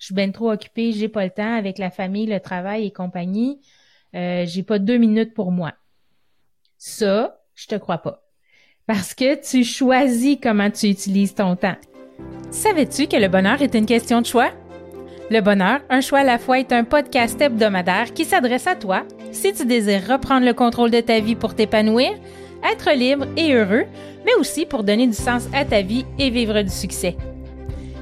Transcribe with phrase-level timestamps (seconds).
[0.00, 2.90] Je suis bien trop occupée, j'ai pas le temps avec la famille, le travail et
[2.90, 3.60] compagnie.
[4.16, 5.74] Euh, j'ai pas deux minutes pour moi.
[6.78, 8.26] Ça, je te crois pas.
[8.86, 11.76] Parce que tu choisis comment tu utilises ton temps.
[12.50, 14.50] Savais-tu que le bonheur est une question de choix?
[15.30, 19.04] Le bonheur, un choix à la fois est un podcast hebdomadaire qui s'adresse à toi
[19.32, 22.10] si tu désires reprendre le contrôle de ta vie pour t'épanouir,
[22.72, 23.84] être libre et heureux,
[24.24, 27.16] mais aussi pour donner du sens à ta vie et vivre du succès.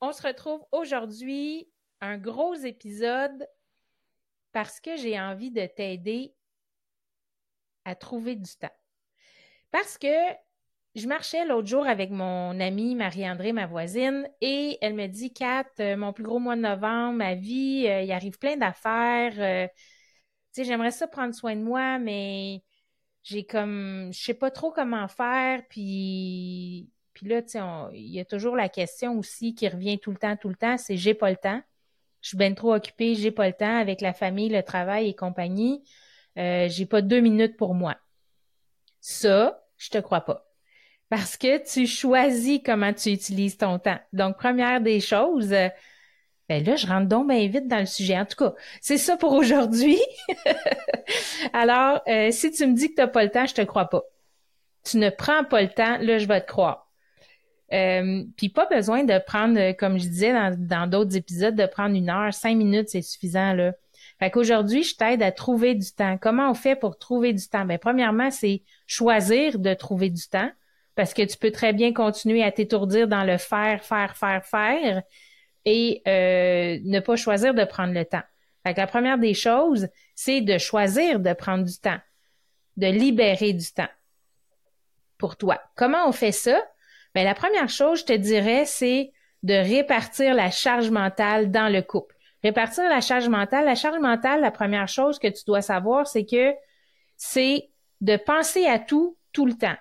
[0.00, 1.68] On se retrouve aujourd'hui,
[2.00, 3.48] un gros épisode
[4.52, 6.34] parce que j'ai envie de t'aider
[7.84, 8.74] à trouver du temps.
[9.70, 10.06] Parce que
[10.94, 15.66] je marchais l'autre jour avec mon amie Marie-André, ma voisine, et elle me dit Kat,
[15.80, 19.34] euh, mon plus gros mois de novembre, ma vie, euh, il arrive plein d'affaires.
[19.38, 19.68] Euh,
[20.54, 22.62] tu sais, j'aimerais ça prendre soin de moi, mais
[23.22, 27.40] j'ai comme je sais pas trop comment faire, puis puis là,
[27.92, 30.78] il y a toujours la question aussi qui revient tout le temps, tout le temps,
[30.78, 31.60] c'est j'ai pas le temps.
[32.20, 35.14] Je suis bien trop occupée, j'ai pas le temps avec la famille, le travail et
[35.14, 35.82] compagnie.
[36.36, 37.96] j'ai pas deux minutes pour moi.
[39.00, 40.48] Ça, je te crois pas
[41.08, 43.98] parce que tu choisis comment tu utilises ton temps.
[44.12, 45.68] Donc, première des choses, euh,
[46.48, 48.18] ben là, je rentre donc bien vite dans le sujet.
[48.18, 49.98] En tout cas, c'est ça pour aujourd'hui.
[51.52, 53.88] Alors, euh, si tu me dis que tu n'as pas le temps, je te crois
[53.88, 54.02] pas.
[54.84, 56.87] Tu ne prends pas le temps, là, je vais te croire.
[57.72, 62.10] Euh, Puis pas besoin de prendre, comme je disais dans d'autres épisodes, de prendre une
[62.10, 63.72] heure, cinq minutes, c'est suffisant, là.
[64.18, 66.18] Fait qu'aujourd'hui, je t'aide à trouver du temps.
[66.18, 67.64] Comment on fait pour trouver du temps?
[67.64, 70.50] Ben, premièrement, c'est choisir de trouver du temps
[70.96, 75.02] parce que tu peux très bien continuer à t'étourdir dans le faire, faire, faire, faire
[75.64, 78.22] et euh, ne pas choisir de prendre le temps.
[78.66, 81.98] Fait la première des choses, c'est de choisir de prendre du temps,
[82.76, 83.88] de libérer du temps
[85.16, 85.60] pour toi.
[85.76, 86.60] Comment on fait ça?
[87.18, 89.10] Bien, la première chose, je te dirais, c'est
[89.42, 92.14] de répartir la charge mentale dans le couple.
[92.44, 93.64] Répartir la charge mentale.
[93.64, 96.52] La charge mentale, la première chose que tu dois savoir, c'est que
[97.16, 97.70] c'est
[98.02, 99.74] de penser à tout tout le temps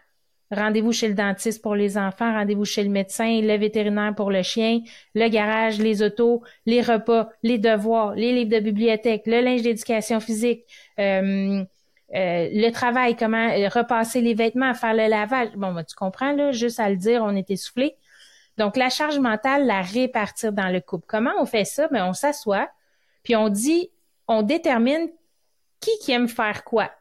[0.52, 4.44] rendez-vous chez le dentiste pour les enfants, rendez-vous chez le médecin, le vétérinaire pour le
[4.44, 4.82] chien,
[5.14, 10.20] le garage, les autos, les repas, les devoirs, les livres de bibliothèque, le linge d'éducation
[10.20, 10.64] physique,
[11.00, 11.64] euh,
[12.16, 15.50] euh, le travail, comment euh, repasser les vêtements, faire le lavage.
[15.56, 17.96] Bon, ben, tu comprends, là, juste à le dire, on est essoufflé.
[18.58, 21.06] Donc, la charge mentale, la répartir dans le couple.
[21.08, 21.88] Comment on fait ça?
[21.90, 22.70] Ben, on s'assoit,
[23.24, 23.92] puis on dit,
[24.28, 25.10] on détermine
[25.80, 26.92] qui qui aime faire quoi.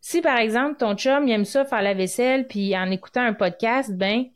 [0.00, 3.32] Si, par exemple, ton chum il aime ça faire la vaisselle, puis en écoutant un
[3.32, 4.26] podcast, ben,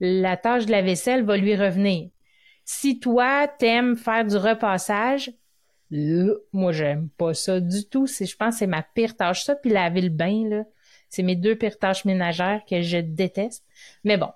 [0.00, 2.10] la tâche de la vaisselle va lui revenir.
[2.64, 5.32] Si toi, t'aimes faire du repassage,
[5.90, 8.06] moi, j'aime pas ça du tout.
[8.06, 9.44] C'est, je pense que c'est ma pire tâche.
[9.44, 10.64] Ça, puis laver le bain, là,
[11.08, 13.64] c'est mes deux pires tâches ménagères que je déteste.
[14.04, 14.30] Mais bon.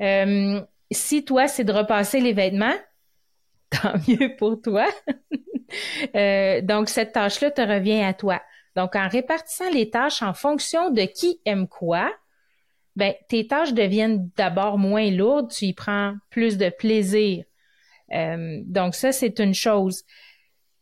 [0.00, 2.76] Euh, si toi, c'est de repasser les vêtements,
[3.70, 4.88] tant mieux pour toi.
[6.16, 8.42] Euh, donc, cette tâche-là te revient à toi.
[8.74, 12.12] Donc, en répartissant les tâches en fonction de qui aime quoi,
[12.96, 17.44] ben, tes tâches deviennent d'abord moins lourdes, tu y prends plus de plaisir.
[18.12, 20.02] Euh, donc, ça, c'est une chose.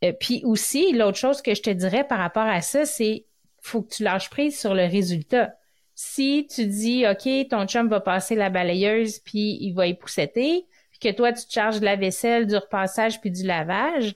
[0.05, 3.27] Euh, puis aussi, l'autre chose que je te dirais par rapport à ça, c'est
[3.61, 5.55] faut que tu lâches prise sur le résultat.
[5.95, 10.67] Si tu dis, OK, ton chum va passer la balayeuse, puis il va y pousseter,
[10.91, 14.15] puis que toi, tu te charges de la vaisselle, du repassage, puis du lavage,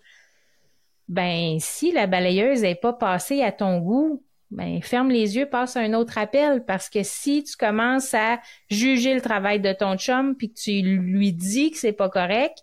[1.09, 5.77] ben si la balayeuse n'est pas passée à ton goût, ben ferme les yeux, passe
[5.77, 8.41] un autre appel parce que si tu commences à
[8.71, 12.59] juger le travail de ton chum puis que tu lui dis que c'est pas correct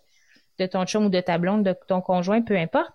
[0.58, 2.92] de ton chum ou de ta blonde, de ton conjoint, peu importe,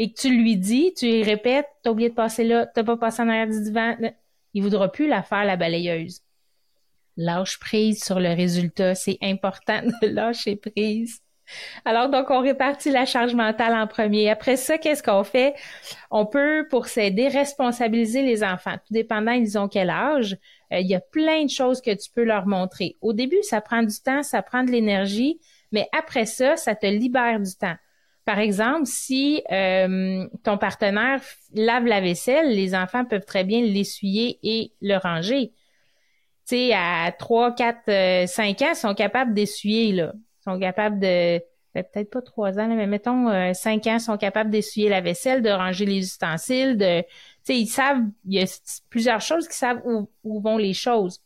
[0.00, 2.96] et que tu lui dis, tu lui répètes, t'as oublié de passer là, t'as pas
[2.96, 3.96] passé en arrière du divan,
[4.54, 6.22] il voudra plus la faire la balayeuse.
[7.18, 11.20] Lâche prise sur le résultat, c'est important de lâcher prise.
[11.84, 14.30] Alors, donc, on répartit la charge mentale en premier.
[14.30, 15.54] Après ça, qu'est-ce qu'on fait?
[16.10, 18.76] On peut, pour s'aider, responsabiliser les enfants.
[18.86, 20.38] Tout dépendant, ils ont quel âge.
[20.72, 22.96] Euh, il y a plein de choses que tu peux leur montrer.
[23.02, 25.40] Au début, ça prend du temps, ça prend de l'énergie,
[25.72, 27.76] mais après ça, ça te libère du temps.
[28.24, 31.20] Par exemple, si euh, ton partenaire
[31.54, 35.52] lave la vaisselle, les enfants peuvent très bien l'essuyer et le ranger.
[36.46, 40.12] Tu sais, à 3, 4, 5 ans, ils sont capables d'essuyer, là.
[40.14, 41.40] Ils sont capables de
[41.74, 45.42] ben, peut-être pas 3 ans, mais mettons euh, 5 ans, sont capables d'essuyer la vaisselle,
[45.42, 47.02] de ranger les ustensiles, de.
[47.02, 47.06] Tu
[47.44, 51.20] sais, ils savent, il y a plusieurs choses qui savent où, où vont les choses.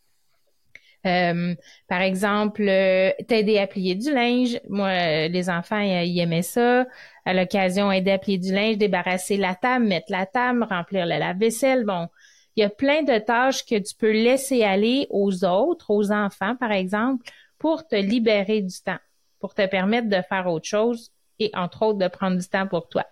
[1.07, 1.55] Euh,
[1.87, 4.59] par exemple, euh, t'aider à plier du linge.
[4.69, 6.87] Moi, euh, les enfants, ils, aimaient ça.
[7.25, 11.19] À l'occasion, aider à plier du linge, débarrasser la table, mettre la table, remplir le
[11.19, 11.85] lave-vaisselle.
[11.85, 12.09] Bon,
[12.57, 16.57] il y a plein de tâches que tu peux laisser aller aux autres, aux enfants,
[16.57, 18.99] par exemple, pour te libérer du temps,
[19.41, 22.89] pour te permettre de faire autre chose et, entre autres, de prendre du temps pour
[22.89, 23.05] toi.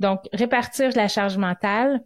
[0.00, 2.02] Donc, répartir la charge mentale,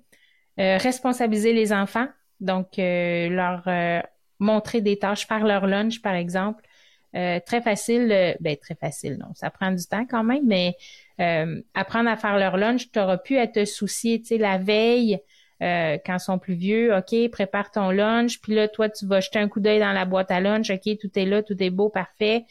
[0.58, 2.08] responsabiliser les enfants,
[2.40, 3.62] donc leur
[4.38, 6.62] montrer des tâches, faire leur lunch, par exemple.
[7.14, 10.76] Euh, très facile, euh, ben très facile, non, ça prend du temps quand même, mais
[11.20, 14.58] euh, apprendre à faire leur lunch, tu auras pu à te soucier, tu sais, la
[14.58, 15.18] veille,
[15.58, 19.38] quand ils sont plus vieux, OK, prépare ton lunch, puis là, toi, tu vas jeter
[19.38, 21.88] un coup d'œil dans la boîte à lunch, OK, tout est là, tout est beau,
[21.88, 22.44] parfait.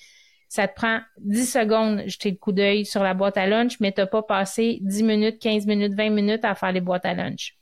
[0.47, 3.91] Ça te prend 10 secondes jeter le coup d'œil sur la boîte à lunch, mais
[3.91, 7.13] tu n'as pas passé 10 minutes, 15 minutes, 20 minutes à faire les boîtes à
[7.13, 7.55] lunch.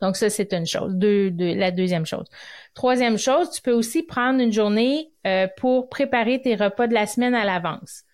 [0.00, 0.94] Donc ça, c'est une chose.
[0.94, 2.26] de, la deuxième chose.
[2.74, 7.06] Troisième chose, tu peux aussi prendre une journée euh, pour préparer tes repas de la
[7.06, 8.04] semaine à l'avance.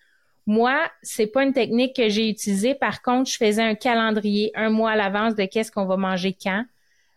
[0.45, 2.75] Moi, c'est pas une technique que j'ai utilisée.
[2.75, 6.35] Par contre, je faisais un calendrier un mois à l'avance de qu'est-ce qu'on va manger
[6.41, 6.65] quand.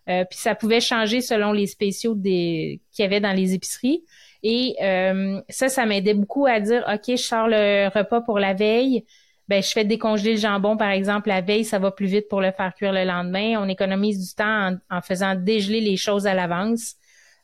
[0.08, 4.04] Euh, puis ça pouvait changer selon les spéciaux des qu'il y avait dans les épiceries.
[4.44, 8.54] Et euh, ça, ça m'aidait beaucoup à dire, OK, je sors le repas pour la
[8.54, 9.04] veille
[9.48, 12.40] ben je fais décongeler le jambon par exemple la veille, ça va plus vite pour
[12.40, 13.54] le faire cuire le lendemain.
[13.58, 16.94] On économise du temps en, faisant dégeler les choses à l'avance,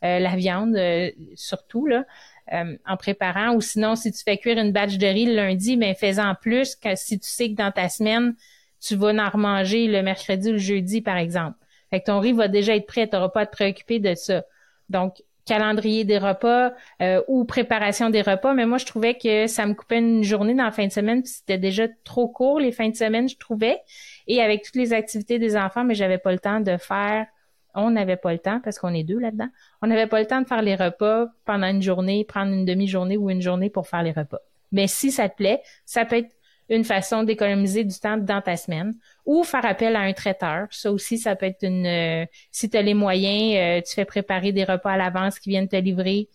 [0.05, 2.05] euh, la viande euh, surtout là,
[2.53, 3.55] euh, en préparant.
[3.55, 6.35] Ou sinon, si tu fais cuire une batch de riz le lundi, mais ben, fais-en
[6.35, 8.35] plus que si tu sais que dans ta semaine
[8.81, 11.57] tu vas en remanger le mercredi ou le jeudi par exemple.
[11.91, 14.15] Fait que ton riz va déjà être prêt, tu n'auras pas à te préoccuper de
[14.15, 14.43] ça.
[14.89, 19.67] Donc, calendrier des repas euh, ou préparation des repas, mais moi je trouvais que ça
[19.67, 22.73] me coupait une journée dans la fin de semaine, puis c'était déjà trop court les
[22.73, 23.81] fins de semaine, je trouvais.
[24.27, 27.27] Et avec toutes les activités des enfants, mais j'avais pas le temps de faire
[27.75, 29.49] on n'avait pas le temps parce qu'on est deux là-dedans.
[29.81, 33.17] On n'avait pas le temps de faire les repas pendant une journée, prendre une demi-journée
[33.17, 34.41] ou une journée pour faire les repas.
[34.73, 36.35] Mais si ça te plaît, ça peut être
[36.73, 38.95] une façon d'économiser du temps dans ta semaine
[39.27, 40.69] ou faire appel à un traiteur.
[40.71, 41.87] Ça aussi, ça peut être une...
[41.87, 45.51] Euh, si tu as les moyens, euh, tu fais préparer des repas à l'avance qui
[45.51, 46.29] viennent te livrer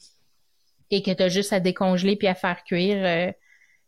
[0.91, 3.03] et que tu as juste à décongeler puis à faire cuire.
[3.03, 3.31] Euh,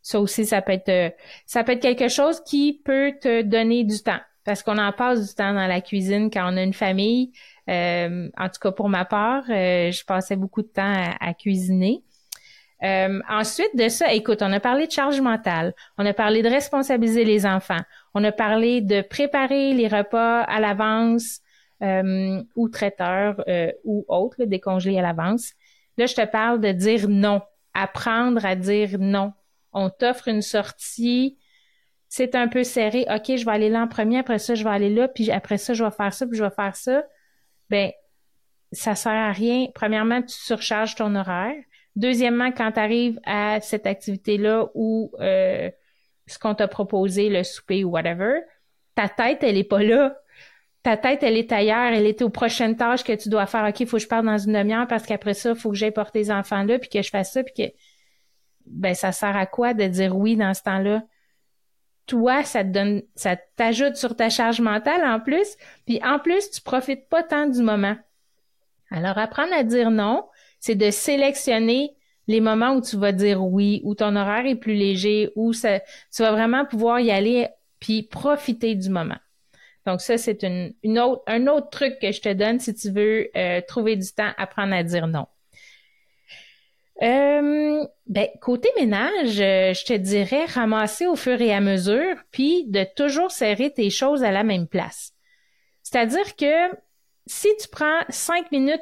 [0.02, 1.14] ça aussi, ça peut être
[1.46, 4.20] ça peut être quelque chose qui peut te donner du temps.
[4.44, 7.32] Parce qu'on en passe du temps dans la cuisine quand on a une famille.
[7.68, 12.02] en tout cas, pour ma part, je passais beaucoup de temps à cuisiner.
[12.84, 16.48] Euh, ensuite de ça, écoute, on a parlé de charge mentale, on a parlé de
[16.48, 17.82] responsabiliser les enfants,
[18.14, 21.42] on a parlé de préparer les repas à l'avance
[21.84, 25.54] euh, ou traiteur euh, ou autre, décongelé à l'avance.
[25.98, 27.42] Là, je te parle de dire non,
[27.74, 29.34] apprendre à dire non.
[29.74, 31.38] On t'offre une sortie,
[32.08, 33.06] c'est un peu serré.
[33.14, 35.58] OK, je vais aller là en premier, après ça, je vais aller là, puis après
[35.58, 37.04] ça, je vais faire ça, puis je vais faire ça.
[37.70, 37.92] Ben,
[38.72, 39.68] ça sert à rien.
[39.76, 41.56] Premièrement, tu surcharges ton horaire.
[41.96, 45.70] Deuxièmement, quand tu arrives à cette activité-là ou euh,
[46.28, 48.42] ce qu'on t'a proposé, le souper ou whatever,
[48.96, 50.16] ta tête, elle est pas là.
[50.84, 53.68] Ta tête, elle est ailleurs, elle est aux prochaines tâches que tu dois faire.
[53.68, 55.76] OK, il faut que je parte dans une demi-heure parce qu'après ça, il faut que
[55.76, 57.74] j'aille porter les enfants là, puis que je fasse ça, puis que
[58.66, 61.04] ben ça sert à quoi de dire oui dans ce temps-là?
[62.06, 66.50] Toi, ça te donne, ça t'ajoute sur ta charge mentale en plus, puis en plus,
[66.50, 67.96] tu profites pas tant du moment.
[68.90, 70.28] Alors, apprendre à dire non,
[70.60, 71.96] c'est de sélectionner
[72.28, 75.80] les moments où tu vas dire oui, où ton horaire est plus léger, où ça,
[75.80, 77.48] tu vas vraiment pouvoir y aller
[77.80, 79.18] puis profiter du moment.
[79.86, 80.74] Donc ça, c'est une,
[81.28, 84.74] un autre truc que je te donne si tu veux euh, trouver du temps, apprendre
[84.74, 85.26] à dire non.
[87.02, 92.66] Euh, ben, côté ménage, euh, je te dirais ramasser au fur et à mesure, puis
[92.68, 95.14] de toujours serrer tes choses à la même place.
[95.82, 96.76] C'est-à-dire que
[97.26, 98.82] si tu prends cinq minutes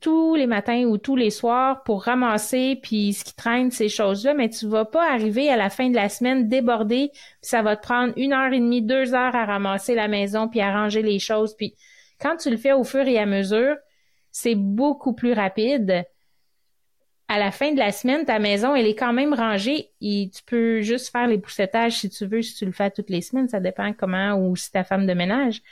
[0.00, 4.34] tous les matins ou tous les soirs pour ramasser puis ce qui traîne ces choses-là,
[4.34, 7.76] mais tu vas pas arriver à la fin de la semaine débordé, puis ça va
[7.76, 11.02] te prendre une heure et demie, deux heures à ramasser la maison puis à ranger
[11.02, 11.54] les choses.
[11.56, 11.74] Puis
[12.20, 13.76] quand tu le fais au fur et à mesure,
[14.30, 16.04] c'est beaucoup plus rapide
[17.28, 20.42] à la fin de la semaine, ta maison, elle est quand même rangée et tu
[20.44, 23.48] peux juste faire les poussettages si tu veux, si tu le fais toutes les semaines,
[23.48, 25.62] ça dépend comment ou si ta femme de ménage.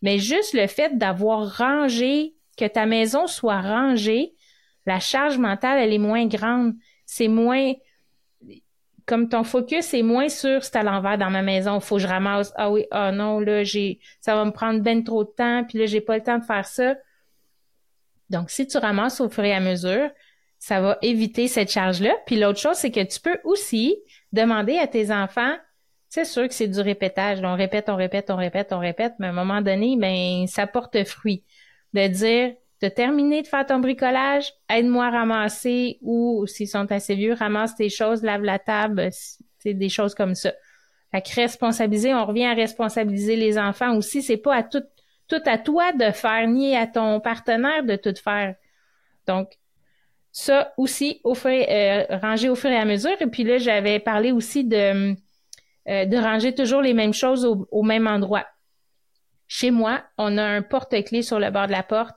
[0.00, 4.34] Mais juste le fait d'avoir rangé, que ta maison soit rangée,
[4.86, 6.74] la charge mentale, elle est moins grande.
[7.06, 7.72] C'est moins,
[9.06, 12.08] comme ton focus est moins sur c'est à l'envers dans ma maison, faut que je
[12.08, 12.52] ramasse.
[12.56, 13.62] Ah oui, ah non, là,
[14.20, 16.44] ça va me prendre ben trop de temps, puis là, j'ai pas le temps de
[16.44, 16.94] faire ça.
[18.30, 20.10] Donc, si tu ramasses au fur et à mesure,
[20.58, 22.14] ça va éviter cette charge-là.
[22.26, 23.96] Puis l'autre chose, c'est que tu peux aussi
[24.32, 25.54] demander à tes enfants,
[26.08, 27.40] c'est sûr que c'est du répétage.
[27.42, 30.66] On répète, on répète, on répète, on répète, mais à un moment donné, ben, ça
[30.66, 31.42] porte fruit.
[31.92, 37.14] De dire, de terminer de faire ton bricolage, aide-moi à ramasser ou s'ils sont assez
[37.14, 39.08] vieux, ramasse tes choses, lave la table,
[39.58, 40.52] c'est des choses comme ça.
[41.12, 44.22] Fait que responsabiliser, on revient à responsabiliser les enfants aussi.
[44.22, 44.82] C'est pas à tout,
[45.46, 48.56] à toi de faire, ni à ton partenaire de tout faire.
[49.26, 49.50] Donc,
[50.32, 53.20] ça aussi, au euh, ranger au fur et à mesure.
[53.20, 55.14] Et puis là, j'avais parlé aussi de,
[55.88, 58.46] euh, de ranger toujours les mêmes choses au même endroit.
[59.54, 62.16] Chez moi, on a un porte-clés sur le bord de la porte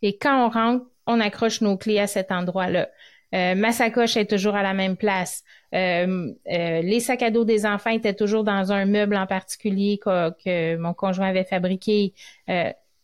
[0.00, 2.88] et quand on rentre, on accroche nos clés à cet endroit-là.
[3.34, 5.42] Euh, ma sacoche est toujours à la même place.
[5.74, 9.98] Euh, euh, les sacs à dos des enfants étaient toujours dans un meuble en particulier
[9.98, 12.14] que, mon conjoint avait fabriqué.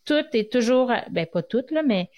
[0.05, 2.11] tout est toujours, ben pas tout là, mais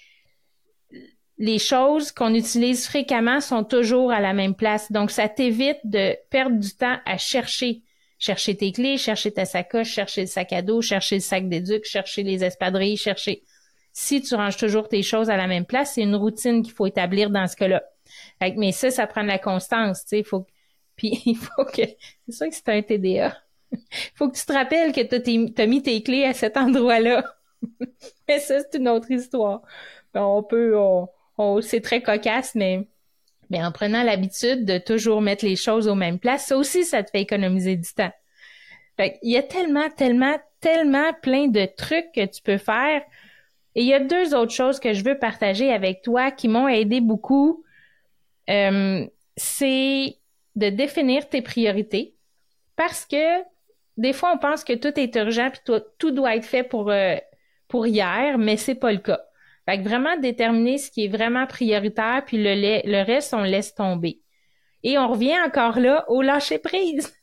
[1.39, 4.91] les choses qu'on utilise fréquemment sont toujours à la même place.
[4.91, 7.81] Donc, ça t'évite de perdre du temps à chercher.
[8.19, 11.85] Chercher tes clés, chercher ta sacoche, chercher le sac à dos, chercher le sac d'éduc,
[11.85, 13.43] chercher les espadrilles, chercher
[13.99, 16.85] si tu ranges toujours tes choses à la même place, c'est une routine qu'il faut
[16.85, 17.81] établir dans ce cas-là.
[18.55, 20.45] mais ça, ça prend de la constance, tu sais, faut
[20.95, 21.81] puis il faut que
[22.27, 23.35] c'est sûr que c'est un TDA.
[24.15, 27.23] Faut que tu te rappelles que tu as mis tes clés à cet endroit-là.
[28.27, 29.61] mais ça, c'est une autre histoire.
[30.13, 30.73] On peut
[31.37, 32.87] on, c'est très cocasse, mais
[33.49, 37.03] mais en prenant l'habitude de toujours mettre les choses aux mêmes places, ça aussi, ça
[37.03, 38.11] te fait économiser du temps.
[38.97, 43.01] Fait il y a tellement, tellement, tellement plein de trucs que tu peux faire
[43.77, 46.67] et il y a deux autres choses que je veux partager avec toi qui m'ont
[46.67, 47.63] aidé beaucoup.
[48.49, 50.17] Euh, c'est
[50.55, 52.15] de définir tes priorités
[52.75, 53.43] parce que
[53.97, 57.17] des fois on pense que tout est urgent puis tout, doit être fait pour euh,
[57.67, 59.26] pour hier, mais c'est pas le cas.
[59.67, 63.75] Fait que vraiment déterminer ce qui est vraiment prioritaire puis le, le reste on laisse
[63.75, 64.21] tomber.
[64.83, 67.13] Et on revient encore là au lâcher prise.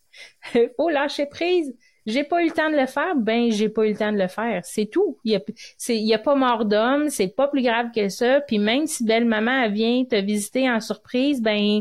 [0.76, 1.74] Faut lâcher prise.
[2.06, 4.18] J'ai pas eu le temps de le faire, ben j'ai pas eu le temps de
[4.18, 4.60] le faire.
[4.64, 5.18] C'est tout.
[5.24, 5.40] Il y a,
[5.78, 8.42] c'est, y a pas mort d'homme, c'est pas plus grave que ça.
[8.42, 11.80] Puis même si belle maman vient te visiter en surprise, ben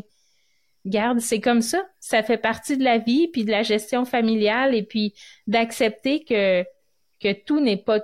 [0.86, 1.86] garde, c'est comme ça.
[2.00, 5.14] Ça fait partie de la vie, puis de la gestion familiale, et puis
[5.48, 6.64] d'accepter que
[7.20, 8.00] que tout n'est pas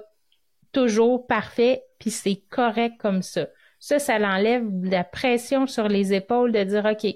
[0.72, 3.48] toujours parfait, puis c'est correct comme ça.
[3.79, 7.15] Ça, ça l'enlève la pression sur les épaules de dire OK,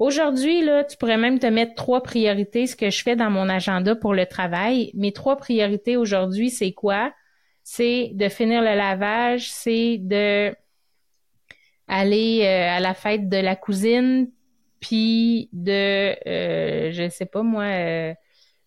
[0.00, 3.50] Aujourd'hui, là, tu pourrais même te mettre trois priorités, ce que je fais dans mon
[3.50, 4.90] agenda pour le travail.
[4.94, 7.12] Mes trois priorités aujourd'hui, c'est quoi?
[7.64, 10.56] C'est de finir le lavage, c'est de
[11.86, 14.30] aller euh, à la fête de la cousine,
[14.80, 18.14] puis de, euh, je sais pas moi, euh,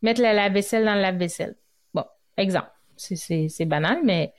[0.03, 1.55] mettre la lave-vaisselle dans le lave-vaisselle.
[1.95, 2.05] Bon,
[2.37, 2.69] exemple.
[2.95, 4.33] C'est banal, mais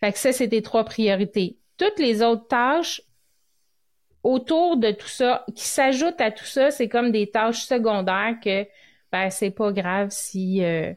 [0.00, 1.58] fait que ça, c'est tes trois priorités.
[1.76, 3.02] Toutes les autres tâches,
[4.22, 8.66] autour de tout ça, qui s'ajoute à tout ça, c'est comme des tâches secondaires que
[9.10, 10.92] ben c'est pas grave si euh,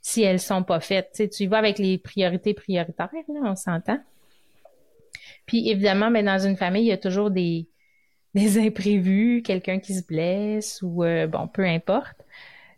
[0.00, 1.22] si elles sont pas faites.
[1.30, 3.98] Tu, y vas avec les priorités prioritaires, là, on s'entend.
[5.46, 7.68] Puis évidemment, ben, dans une famille, il y a toujours des,
[8.34, 12.24] des imprévus, quelqu'un qui se blesse ou euh, bon, peu importe.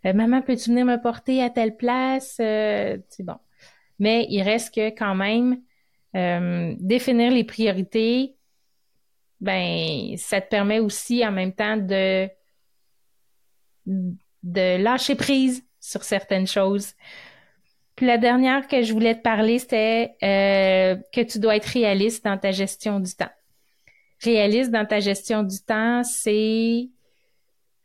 [0.05, 2.33] Euh, maman, peux-tu venir me porter à telle place?
[2.37, 3.37] c'est bon.
[4.01, 5.61] Mais il reste que quand même
[6.13, 8.35] définir les priorités,
[9.39, 12.29] ben ça te permet aussi en même temps de
[13.85, 16.93] de lâcher prise sur certaines choses.
[17.95, 22.25] Puis la dernière que je voulais te parler, c'était euh, que tu dois être réaliste
[22.25, 23.29] dans ta gestion du temps.
[24.23, 26.89] Réaliste dans ta gestion du temps, c'est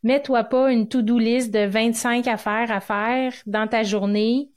[0.03, 4.51] mets-toi pas une to-do list de 25 affaires à faire dans ta journée.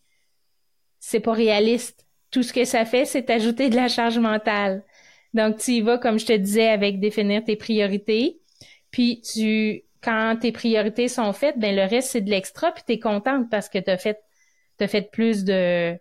[1.00, 2.06] C'est pas réaliste.
[2.32, 4.84] Tout ce que ça fait, c'est ajouter de la charge mentale.
[5.34, 8.40] Donc, tu y vas, comme je te disais, avec définir tes priorités.
[8.92, 12.94] Puis, tu, quand tes priorités sont faites, ben le reste, c'est de l'extra, puis tu
[12.94, 14.20] es contente parce que tu as fait,
[14.80, 15.98] as fait plus de,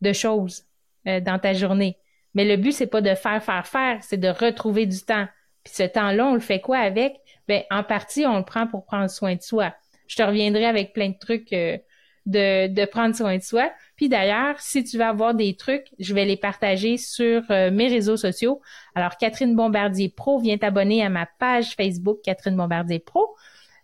[0.00, 0.64] de choses
[1.06, 1.98] euh, dans ta journée.
[2.34, 5.26] Mais le but, c'est pas de faire, faire, faire, c'est de retrouver du temps.
[5.64, 7.16] Puis ce temps-là, on le fait quoi avec?
[7.48, 9.74] Ben, en partie, on le prend pour prendre soin de soi.
[10.06, 11.78] Je te reviendrai avec plein de trucs euh,
[12.26, 13.70] de, prendre soin de soi.
[13.96, 17.88] Puis d'ailleurs, si tu veux avoir des trucs, je vais les partager sur euh, mes
[17.88, 18.60] réseaux sociaux.
[18.94, 23.36] Alors, Catherine Bombardier Pro, viens t'abonner à ma page Facebook Catherine Bombardier Pro.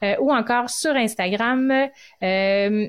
[0.02, 1.70] Euh, ou encore sur Instagram,
[2.22, 2.88] euh,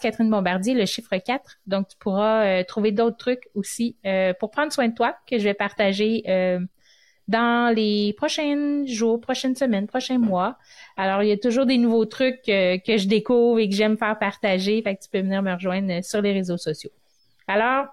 [0.00, 1.58] Catherine Bombardier, le chiffre 4.
[1.66, 3.96] Donc, tu pourras euh, trouver d'autres trucs aussi
[4.40, 6.22] pour prendre soin de toi que je vais partager
[7.28, 10.58] dans les prochains jours, prochaines semaines, prochains mois.
[10.96, 14.18] Alors, il y a toujours des nouveaux trucs que je découvre et que j'aime faire
[14.18, 14.82] partager.
[14.82, 16.90] Fait que tu peux venir me rejoindre sur les réseaux sociaux.
[17.46, 17.86] Alors,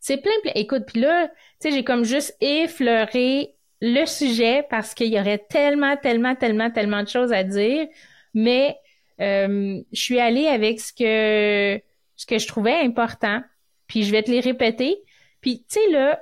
[0.00, 0.52] c'est plein, plein.
[0.54, 5.38] Écoute, puis là, tu sais, j'ai comme juste effleuré le sujet parce qu'il y aurait
[5.38, 7.86] tellement, tellement, tellement, tellement de choses à dire,
[8.34, 8.76] mais
[9.20, 11.80] euh, je suis allée avec ce que
[12.16, 13.42] ce que je trouvais important,
[13.86, 14.96] puis je vais te les répéter.
[15.40, 16.16] Puis tu sais là, euh,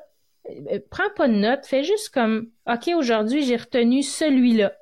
[0.90, 4.72] prends pas de notes, fais juste comme OK, aujourd'hui, j'ai retenu celui-là.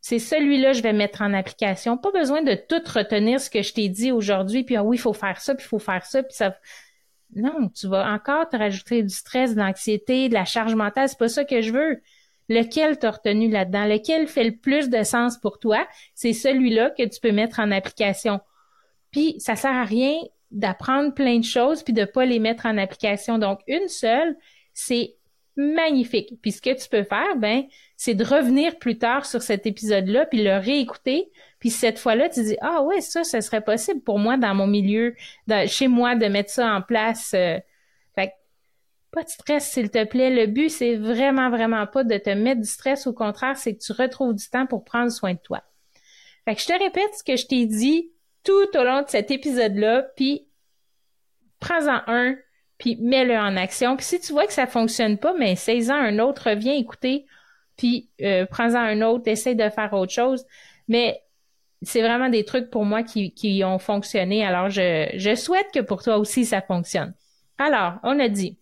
[0.00, 1.96] C'est celui-là je vais mettre en application.
[1.96, 5.00] Pas besoin de tout retenir ce que je t'ai dit aujourd'hui, puis ah oui, il
[5.00, 6.56] faut faire ça, puis il faut faire ça, puis ça
[7.34, 11.08] non, tu vas encore te rajouter du stress, de l'anxiété, de la charge mentale.
[11.08, 12.02] C'est pas ça que je veux.
[12.48, 13.86] Lequel t'as retenu là-dedans?
[13.86, 15.86] Lequel fait le plus de sens pour toi?
[16.14, 18.40] C'est celui-là que tu peux mettre en application.
[19.10, 20.14] Puis, ça sert à rien
[20.50, 23.38] d'apprendre plein de choses puis de pas les mettre en application.
[23.38, 24.36] Donc, une seule,
[24.74, 25.16] c'est
[25.56, 26.34] magnifique.
[26.40, 27.64] Puis, ce que tu peux faire, ben,
[27.96, 31.30] c'est de revenir plus tard sur cet épisode-là puis le réécouter
[31.62, 34.66] puis cette fois-là, tu dis ah ouais ça, ce serait possible pour moi dans mon
[34.66, 35.14] milieu,
[35.68, 37.34] chez moi de mettre ça en place.
[37.34, 37.56] Euh.
[38.16, 38.32] fait
[39.12, 40.30] pas de stress s'il te plaît.
[40.30, 43.06] Le but c'est vraiment vraiment pas de te mettre du stress.
[43.06, 45.62] Au contraire, c'est que tu retrouves du temps pour prendre soin de toi.
[46.46, 48.10] Fait que je te répète ce que je t'ai dit
[48.42, 50.48] tout au long de cet épisode-là, puis
[51.60, 52.34] prends-en un,
[52.82, 53.96] puis mets-le en action.
[53.96, 57.26] Puis si tu vois que ça fonctionne pas, mais essaye-en un autre, reviens écouter,
[57.76, 60.44] puis euh, prends-en un autre, essaye de faire autre chose.
[60.88, 61.22] Mais
[61.82, 64.44] c'est vraiment des trucs pour moi qui, qui ont fonctionné.
[64.44, 67.14] Alors, je, je souhaite que pour toi aussi, ça fonctionne.
[67.56, 68.58] Alors, on a dit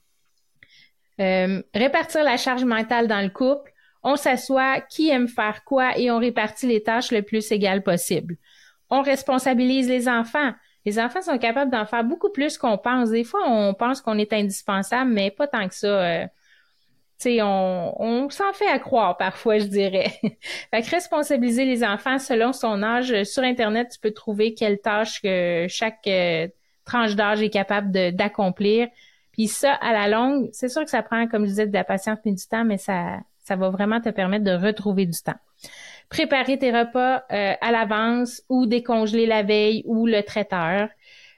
[1.18, 3.72] euh, répartir la charge mentale dans le couple.
[4.02, 8.36] On s'assoit, qui aime faire quoi et on répartit les tâches le plus égal possible.
[8.90, 10.52] On responsabilise les enfants.
[10.86, 13.10] Les enfants sont capables d'en faire beaucoup plus qu'on pense.
[13.10, 15.86] Des fois, on pense qu'on est indispensable, mais pas tant que ça.
[15.86, 16.26] Euh,
[17.20, 20.12] sais, on, on s'en fait à croire parfois, je dirais.
[20.70, 23.22] fait que responsabiliser les enfants selon son âge.
[23.24, 26.48] Sur Internet, tu peux trouver quelle tâche que chaque euh,
[26.84, 28.88] tranche d'âge est capable d'accomplir.
[29.32, 31.84] Puis ça, à la longue, c'est sûr que ça prend, comme je disais, de la
[31.84, 35.38] patience et du temps, mais ça, ça va vraiment te permettre de retrouver du temps.
[36.10, 40.88] Préparer tes repas euh, à l'avance ou décongeler la veille ou le traiteur.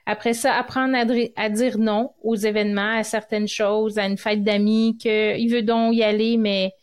[0.07, 0.97] Après ça, apprendre
[1.35, 5.95] à, dire non aux événements, à certaines choses, à une fête d'amis, qu'il veut donc
[5.95, 6.73] y aller, mais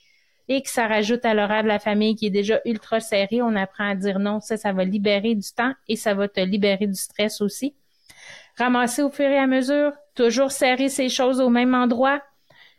[0.48, 3.54] et que ça rajoute à l'horaire de la famille qui est déjà ultra serré, on
[3.54, 4.40] apprend à dire non.
[4.40, 7.74] Ça, ça va libérer du temps et ça va te libérer du stress aussi.
[8.56, 12.22] Ramasser au fur et à mesure, toujours serrer ces choses au même endroit,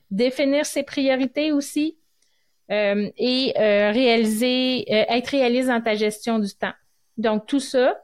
[0.09, 1.97] définir ses priorités aussi
[2.71, 6.73] euh, et euh, réaliser, euh, être réaliste dans ta gestion du temps.
[7.17, 8.01] Donc tout ça,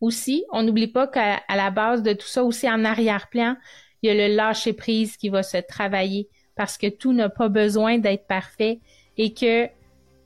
[0.00, 3.56] aussi, on n'oublie pas qu'à la base de tout ça, aussi en arrière-plan,
[4.02, 7.98] il y a le lâcher-prise qui va se travailler parce que tout n'a pas besoin
[7.98, 8.80] d'être parfait
[9.16, 9.68] et que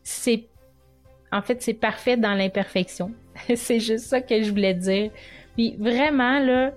[0.03, 0.49] c'est,
[1.31, 3.13] en fait, c'est parfait dans l'imperfection.
[3.55, 5.13] c'est juste ça que je voulais dire.
[5.55, 6.73] Puis vraiment, là,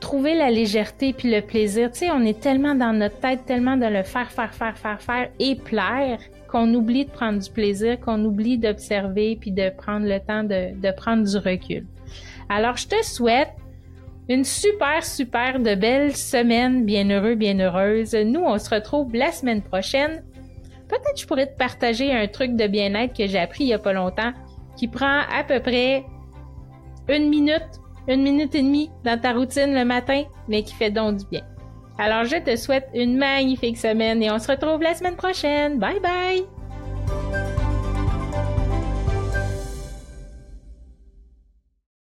[0.00, 1.90] trouver la légèreté puis le plaisir.
[1.92, 5.00] Tu sais, on est tellement dans notre tête, tellement de le faire, faire, faire, faire,
[5.00, 10.06] faire et plaire qu'on oublie de prendre du plaisir, qu'on oublie d'observer puis de prendre
[10.06, 11.86] le temps de, de prendre du recul.
[12.48, 13.50] Alors, je te souhaite
[14.28, 18.14] une super, super de belle semaine, bien heureux, bien heureuse.
[18.14, 20.22] Nous, on se retrouve la semaine prochaine.
[20.88, 23.78] Peut-être je pourrais te partager un truc de bien-être que j'ai appris il y a
[23.78, 24.32] pas longtemps,
[24.76, 26.04] qui prend à peu près
[27.08, 31.18] une minute, une minute et demie dans ta routine le matin, mais qui fait donc
[31.18, 31.42] du bien.
[31.98, 35.78] Alors, je te souhaite une magnifique semaine et on se retrouve la semaine prochaine.
[35.78, 36.59] Bye bye!